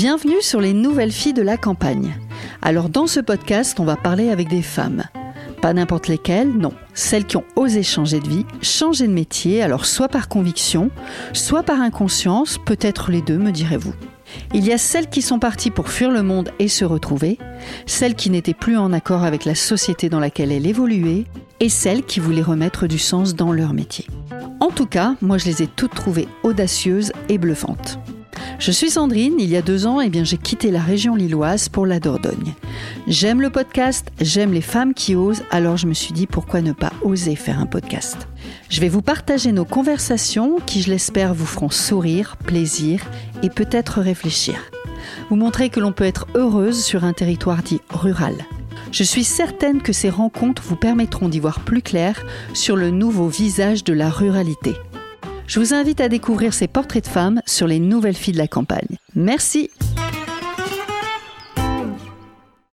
Bienvenue 0.00 0.40
sur 0.42 0.60
les 0.60 0.74
nouvelles 0.74 1.10
filles 1.10 1.32
de 1.32 1.42
la 1.42 1.56
campagne. 1.56 2.14
Alors 2.62 2.88
dans 2.88 3.08
ce 3.08 3.18
podcast, 3.18 3.80
on 3.80 3.84
va 3.84 3.96
parler 3.96 4.30
avec 4.30 4.46
des 4.46 4.62
femmes. 4.62 5.02
Pas 5.60 5.72
n'importe 5.72 6.06
lesquelles, 6.06 6.52
non. 6.52 6.72
Celles 6.94 7.24
qui 7.24 7.36
ont 7.36 7.44
osé 7.56 7.82
changer 7.82 8.20
de 8.20 8.28
vie, 8.28 8.46
changer 8.62 9.08
de 9.08 9.12
métier, 9.12 9.60
alors 9.60 9.86
soit 9.86 10.06
par 10.06 10.28
conviction, 10.28 10.92
soit 11.32 11.64
par 11.64 11.80
inconscience, 11.80 12.58
peut-être 12.64 13.10
les 13.10 13.22
deux, 13.22 13.38
me 13.38 13.50
direz-vous. 13.50 13.92
Il 14.54 14.64
y 14.64 14.72
a 14.72 14.78
celles 14.78 15.08
qui 15.08 15.20
sont 15.20 15.40
parties 15.40 15.72
pour 15.72 15.88
fuir 15.88 16.12
le 16.12 16.22
monde 16.22 16.52
et 16.60 16.68
se 16.68 16.84
retrouver, 16.84 17.36
celles 17.86 18.14
qui 18.14 18.30
n'étaient 18.30 18.54
plus 18.54 18.76
en 18.76 18.92
accord 18.92 19.24
avec 19.24 19.44
la 19.44 19.56
société 19.56 20.08
dans 20.08 20.20
laquelle 20.20 20.52
elles 20.52 20.68
évoluaient, 20.68 21.24
et 21.58 21.68
celles 21.68 22.04
qui 22.04 22.20
voulaient 22.20 22.40
remettre 22.40 22.86
du 22.86 23.00
sens 23.00 23.34
dans 23.34 23.50
leur 23.50 23.74
métier. 23.74 24.06
En 24.60 24.70
tout 24.70 24.86
cas, 24.86 25.16
moi 25.20 25.38
je 25.38 25.46
les 25.46 25.64
ai 25.64 25.66
toutes 25.66 25.96
trouvées 25.96 26.28
audacieuses 26.44 27.10
et 27.28 27.36
bluffantes. 27.36 27.98
Je 28.58 28.72
suis 28.72 28.90
Sandrine, 28.90 29.36
il 29.38 29.48
y 29.48 29.56
a 29.56 29.62
deux 29.62 29.86
ans, 29.86 30.00
eh 30.00 30.10
j'ai 30.24 30.36
quitté 30.36 30.72
la 30.72 30.82
région 30.82 31.14
lilloise 31.14 31.68
pour 31.68 31.86
la 31.86 32.00
Dordogne. 32.00 32.54
J'aime 33.06 33.40
le 33.40 33.50
podcast, 33.50 34.08
j'aime 34.20 34.52
les 34.52 34.60
femmes 34.60 34.94
qui 34.94 35.14
osent, 35.14 35.44
alors 35.52 35.76
je 35.76 35.86
me 35.86 35.94
suis 35.94 36.12
dit 36.12 36.26
pourquoi 36.26 36.60
ne 36.60 36.72
pas 36.72 36.92
oser 37.02 37.36
faire 37.36 37.60
un 37.60 37.66
podcast? 37.66 38.26
Je 38.68 38.80
vais 38.80 38.88
vous 38.88 39.00
partager 39.00 39.52
nos 39.52 39.64
conversations 39.64 40.56
qui, 40.66 40.82
je 40.82 40.90
l'espère, 40.90 41.34
vous 41.34 41.46
feront 41.46 41.70
sourire, 41.70 42.36
plaisir 42.36 43.00
et 43.44 43.48
peut-être 43.48 44.00
réfléchir. 44.00 44.58
Vous 45.30 45.36
montrer 45.36 45.68
que 45.68 45.78
l'on 45.78 45.92
peut 45.92 46.04
être 46.04 46.26
heureuse 46.34 46.82
sur 46.82 47.04
un 47.04 47.12
territoire 47.12 47.62
dit 47.62 47.80
rural. 47.90 48.34
Je 48.90 49.04
suis 49.04 49.24
certaine 49.24 49.82
que 49.82 49.92
ces 49.92 50.10
rencontres 50.10 50.64
vous 50.64 50.76
permettront 50.76 51.28
d'y 51.28 51.38
voir 51.38 51.60
plus 51.60 51.82
clair 51.82 52.26
sur 52.54 52.74
le 52.74 52.90
nouveau 52.90 53.28
visage 53.28 53.84
de 53.84 53.92
la 53.92 54.10
ruralité. 54.10 54.74
Je 55.48 55.60
vous 55.60 55.72
invite 55.72 56.02
à 56.02 56.10
découvrir 56.10 56.52
ces 56.52 56.68
portraits 56.68 57.04
de 57.04 57.08
femmes 57.08 57.40
sur 57.46 57.66
les 57.66 57.78
nouvelles 57.78 58.14
filles 58.14 58.34
de 58.34 58.38
la 58.38 58.48
campagne. 58.48 58.98
Merci 59.14 59.70